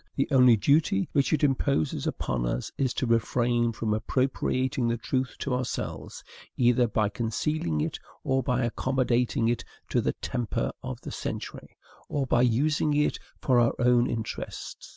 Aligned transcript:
The 0.15 0.27
only 0.31 0.57
duty 0.57 1.07
which 1.11 1.31
it 1.31 1.43
imposes 1.43 2.07
upon 2.07 2.47
us 2.47 2.71
is 2.75 2.91
to 2.95 3.05
refrain 3.05 3.71
from 3.71 3.93
appropriating 3.93 4.87
the 4.87 4.97
truth 4.97 5.35
to 5.37 5.53
ourselves, 5.53 6.23
either 6.57 6.87
by 6.87 7.07
concealing 7.07 7.81
it, 7.81 7.99
or 8.23 8.41
by 8.41 8.63
accommodating 8.65 9.47
it 9.47 9.63
to 9.89 10.01
the 10.01 10.13
temper 10.13 10.71
of 10.81 10.99
the 11.01 11.11
century, 11.11 11.77
or 12.09 12.25
by 12.25 12.41
using 12.41 12.95
it 12.95 13.19
for 13.41 13.59
our 13.59 13.75
own 13.77 14.09
interests. 14.09 14.89